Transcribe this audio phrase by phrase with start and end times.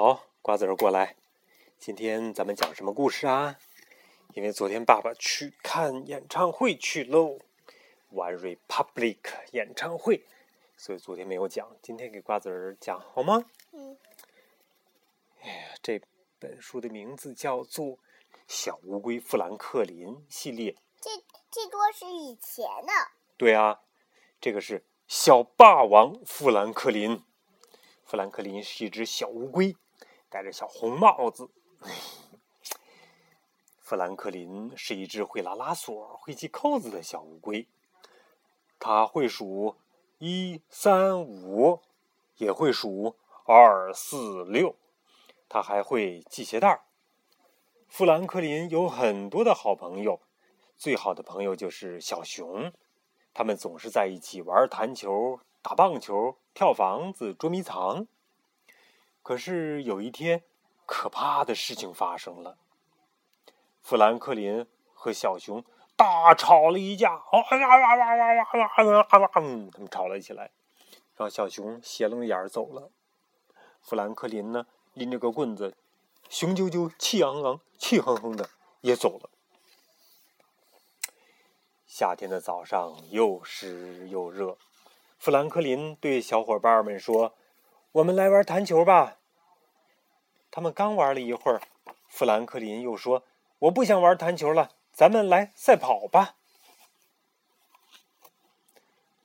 [0.00, 1.16] 好，瓜子儿过来。
[1.76, 3.58] 今天咱们讲什么故事啊？
[4.32, 7.40] 因为昨天爸爸去看演唱会去喽
[8.12, 9.18] ，One Republic
[9.50, 10.24] 演唱会，
[10.76, 11.76] 所以昨天没有讲。
[11.82, 13.44] 今天给瓜子儿讲好吗？
[13.72, 13.98] 嗯。
[15.40, 16.00] 哎呀，这
[16.38, 17.84] 本书的名字叫做
[18.46, 20.76] 《小乌龟富兰克林》系列。
[21.00, 21.10] 这
[21.50, 22.92] 这多是以前的。
[23.36, 23.80] 对啊，
[24.40, 27.20] 这个是小霸王富兰克林。
[28.04, 29.76] 富兰克林是一只小乌龟，
[30.28, 31.50] 戴着小红帽子。
[33.80, 37.66] 富兰克林是一只会拉拉锁、会系扣子的小乌龟。
[38.78, 39.76] 他会数
[40.18, 41.80] 一、三、五，
[42.36, 44.76] 也会数二、四、六。
[45.48, 46.82] 他还会系鞋带儿。
[47.88, 50.20] 富兰克林有很多的好朋友，
[50.76, 52.72] 最好的朋友就是小熊。
[53.32, 55.40] 他们总是在一起玩弹球。
[55.60, 58.06] 打棒球、跳房子、捉迷藏。
[59.28, 60.42] 可是有一天，
[60.86, 62.56] 可怕的事情发生了。
[63.82, 65.62] 富兰克林和小熊
[65.96, 69.28] 大吵了一架，啊呀呀呀呀呀呀！
[69.30, 70.50] 他们吵了起来，
[71.14, 72.90] 让小熊斜楞眼儿走了。
[73.82, 75.76] 富兰克林呢，拎着个棍子，
[76.30, 78.48] 雄赳赳、气昂昂、气哼哼的
[78.80, 79.28] 也走了。
[81.86, 84.56] 夏天的早上又湿又热。
[85.18, 87.34] 富兰克林对小伙伴们说
[87.92, 89.18] ：“我们来玩弹球吧。”
[90.50, 91.60] 他们刚玩了一会儿，
[92.08, 93.24] 富兰克林又说
[93.60, 96.36] ：“我不想玩弹球了，咱们来赛跑吧。”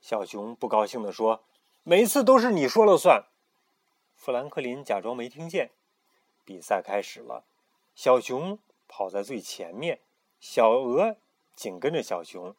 [0.00, 1.44] 小熊不高兴地说
[1.82, 3.24] ：“每次都是你说了算。”
[4.14, 5.70] 富兰克林假装没听见。
[6.44, 7.44] 比赛开始了，
[7.94, 10.00] 小熊跑在最前面，
[10.38, 11.16] 小鹅
[11.54, 12.54] 紧跟着小熊。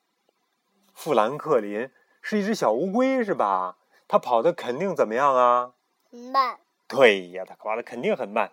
[0.94, 1.92] 富兰克林。
[2.28, 3.78] 是一只小乌龟，是吧？
[4.08, 5.75] 它跑的肯定怎么样啊？
[6.16, 6.60] 慢。
[6.88, 8.52] 对呀，他跑的肯定很慢。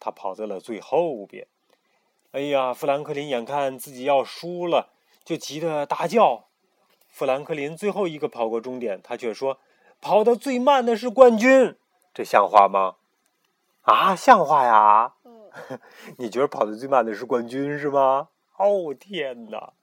[0.00, 1.46] 他跑在了最后边。
[2.32, 4.90] 哎呀，富兰克林眼看自己要输了，
[5.24, 6.46] 就急得大叫。
[7.08, 9.58] 富兰克林最后一个跑过终点，他却说
[10.00, 11.76] ：“跑的最慢的是冠军。”
[12.14, 12.96] 这像话吗？
[13.82, 15.14] 啊，像话呀！
[15.24, 15.50] 嗯。
[16.16, 18.30] 你觉得跑的最慢的是冠军是吗？
[18.56, 19.74] 哦天哪！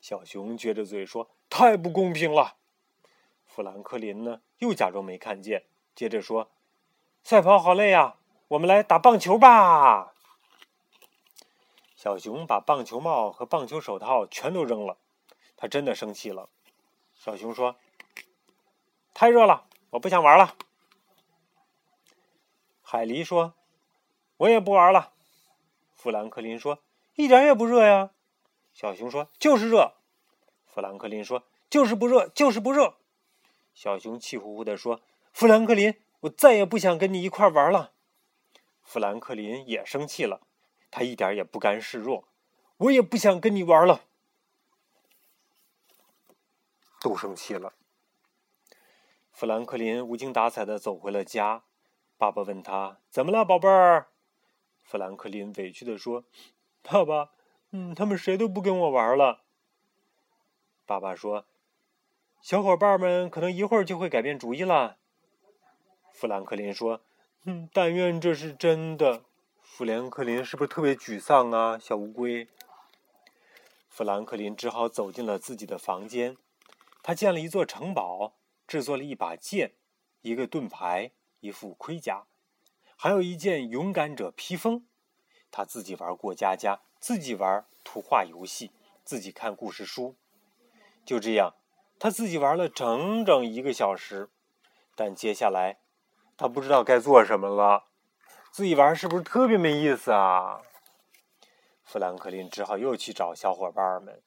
[0.00, 1.30] 小熊撅着嘴说。
[1.48, 2.54] 太不公平了！
[3.44, 5.64] 富兰克林呢，又假装没看见，
[5.94, 6.50] 接着说
[7.22, 8.16] ：“赛跑好累呀，
[8.48, 10.14] 我们来打棒球吧。”
[11.94, 14.96] 小熊把棒球帽和棒球手套全都扔了，
[15.56, 16.48] 他真的生气了。
[17.14, 17.76] 小熊说
[19.12, 20.56] ：“太热了，我不想玩了。”
[22.80, 23.52] 海狸说
[24.38, 25.12] ：“我也不玩了。”
[25.94, 26.78] 富兰克林说
[27.16, 28.12] ：“一点也不热呀。”
[28.72, 29.92] 小熊说：“就是热。”
[30.64, 32.96] 富兰克林说：“就是不热，就是不热。”
[33.74, 35.02] 小熊气呼呼地说
[35.32, 37.92] ：“富兰克林，我再也不想跟你一块玩了。”
[38.82, 40.40] 富兰克林也生气了，
[40.90, 42.28] 他一点也不甘示弱
[42.78, 44.04] ：“我也不想跟你玩了。”
[47.00, 47.72] 都生气了。
[49.32, 51.62] 富兰克林无精打采的走回了家。
[52.18, 54.08] 爸爸问他：“怎么了，宝贝儿？”
[54.84, 56.24] 富兰克林委屈的说
[56.82, 57.30] ：“爸爸，
[57.70, 59.44] 嗯，他们谁都不跟我玩了。”
[60.84, 61.46] 爸爸说
[62.42, 64.98] ：“小伙伴们可能一会儿就会改变主意了。”
[66.20, 67.00] 富兰克林说
[67.44, 69.22] ：“嗯，但愿这是真的。”
[69.64, 71.78] 富兰克林是不是特别沮丧啊？
[71.78, 72.46] 小乌龟。
[73.88, 76.36] 富兰克林只好走进了自己的房间。
[77.02, 78.34] 他建了一座城堡，
[78.66, 79.72] 制作了一把剑、
[80.20, 82.26] 一个盾牌、一副盔甲，
[82.96, 84.84] 还有一件勇敢者披风。
[85.50, 88.72] 他自己玩过家家，自己玩图画游戏，
[89.04, 90.14] 自己看故事书。
[91.06, 91.54] 就这样，
[91.98, 94.28] 他自己玩了整整一个小时，
[94.94, 95.78] 但接下来
[96.40, 97.84] 他不知道该做什么了。
[98.50, 100.62] 自己玩是不是特别没意思啊？
[101.84, 104.22] 富兰克林只好又去找小伙伴们。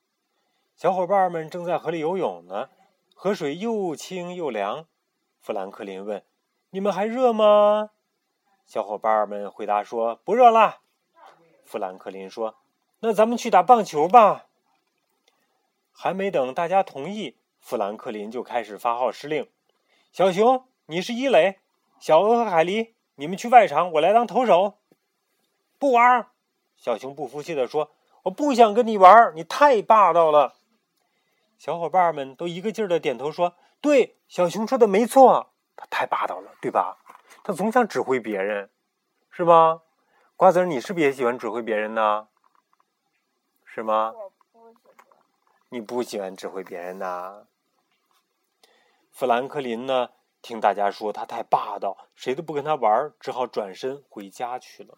[0.75, 2.69] 小伙伴们正在河里游泳呢，
[3.15, 4.85] 河水又清又凉。
[5.41, 6.23] 富兰克林问
[6.69, 7.89] ：“你们还热吗？”
[8.67, 10.81] 小伙伴们回答说：“不热啦。”
[11.65, 12.57] 富兰克林说
[13.01, 14.45] ：“那咱们去打棒球吧。”
[15.91, 19.49] 还没等大家同意，富兰克林就开始发号施令
[20.13, 21.61] ：“小熊，你是一垒；
[22.03, 24.79] 小鹅和海狸，你们去外场，我来当投手。”
[25.79, 26.27] 不玩！
[26.75, 30.55] 小熊不服气地说：“我不想跟你玩，你太霸道了。”
[31.57, 36.97] 小伙伴们都一个劲儿的点头说：“对，小熊说的没错，他太霸道了，对吧？
[37.41, 38.69] 他总想指挥别人，
[39.31, 39.83] 是吗？
[40.35, 42.27] 瓜子儿，你是不是也喜欢指挥别人呢？
[43.63, 44.13] 是吗？”
[45.71, 47.45] 你不喜欢指挥别人呐？
[49.09, 50.09] 富兰克林呢？
[50.43, 54.97] 听大家说他太霸道，谁都不跟他玩，只好转身回家去了。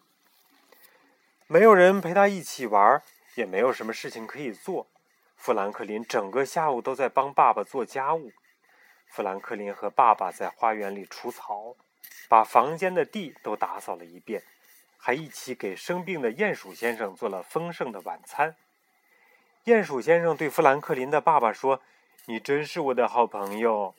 [1.46, 3.00] 没有人陪他一起玩，
[3.36, 4.88] 也没有什么事情可以做。
[5.36, 8.32] 富兰克林整个下午都在帮爸爸做家务。
[9.06, 11.76] 富兰克林和爸爸在花园里除草，
[12.28, 14.42] 把房间的地都打扫了一遍，
[14.98, 18.56] 还一起给生病的鼹鼠先生做了丰盛的晚餐。
[19.64, 21.80] 鼹鼠先生对富兰克林的爸爸说
[22.26, 23.94] ：“你真是我的好朋友。”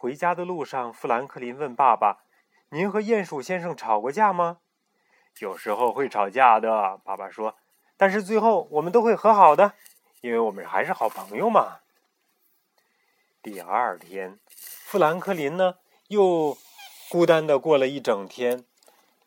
[0.00, 2.24] 回家的路上，富兰克林问爸爸
[2.72, 4.60] ：“您和鼹鼠先生吵过架吗
[5.40, 7.56] ？”“有时候会吵架的。”爸爸说
[7.98, 9.74] ，“但是最后我们都会和好的。”
[10.22, 11.80] 因为我们还是好朋友嘛。
[13.42, 15.74] 第二天，富兰克林呢
[16.08, 16.56] 又
[17.10, 18.64] 孤单的过了一整天。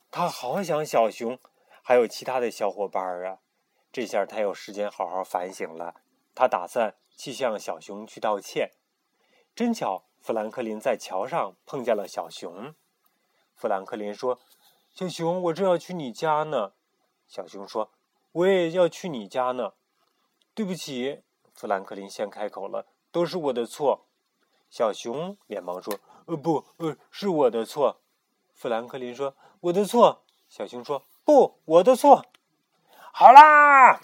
[0.09, 1.37] 他好想小熊，
[1.83, 3.37] 还有其他的小伙伴啊。
[3.91, 5.93] 这下他有时间好好反省了。
[6.33, 8.71] 他打算去向小熊去道歉。
[9.55, 12.73] 真巧，富兰克林在桥上碰见了小熊。
[13.53, 14.39] 富兰克林说
[14.95, 16.71] ：“小熊，我正要去你家呢。”
[17.27, 17.91] 小熊说
[18.31, 19.73] ：“我也要去你家呢。”
[20.55, 21.23] 对不起，
[21.53, 24.05] 富兰克林先开口了，都是我的错。
[24.69, 27.99] 小熊连忙说：“呃，不，呃，是我的错。”
[28.55, 32.25] 富兰克林说：“我的错。”小熊说：“不，我的错。”
[33.11, 33.99] 好啦！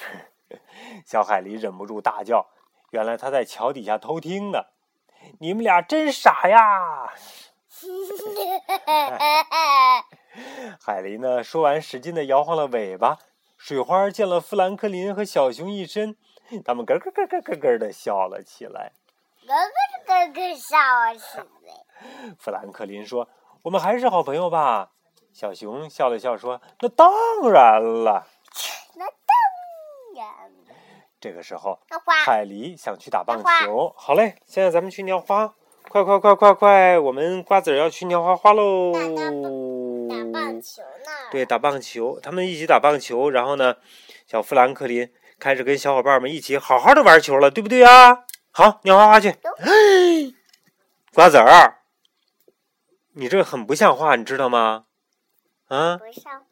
[1.04, 2.46] 小海狸忍不住大叫
[2.88, 4.68] ：“原来他在桥底下偷听呢！
[5.40, 7.06] 你们俩真傻呀！
[10.80, 11.42] ”海狸呢？
[11.44, 13.18] 说完，使劲的摇晃了尾巴。
[13.56, 16.16] 水花溅了富兰克林和小熊一身，
[16.64, 18.92] 他们咯咯咯咯咯咯的笑了起来。
[19.46, 19.70] 咯咯
[20.06, 22.34] 咯咯笑起来。
[22.38, 23.28] 富兰克林说
[23.62, 24.90] ：“我们还是好朋友吧？”
[25.32, 27.10] 小熊笑了笑说：“那当
[27.50, 28.26] 然了。”
[31.18, 31.78] 这个时候，
[32.24, 33.92] 海狸想去打棒球。
[33.96, 35.54] 好嘞，现在咱们去尿花，
[35.88, 38.92] 快快快快快，我们瓜子儿要去尿花花喽！
[38.92, 41.10] 打棒球呢？
[41.30, 43.76] 对，打棒球，他们一起打棒球，然后呢，
[44.26, 48.24] 小富兰克林开始跟小伙伴们一起好好的玩球了，对不对啊？
[48.52, 49.34] 好，尿花花去。
[51.14, 51.78] 瓜子儿，
[53.14, 54.84] 你这很不像话，你知道吗？
[55.68, 55.96] 啊？
[55.96, 56.45] 不像话。